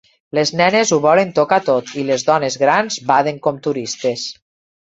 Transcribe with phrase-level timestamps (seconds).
[0.35, 4.29] Les nenes ho volen tocar tot i les dones grans baden com turistes.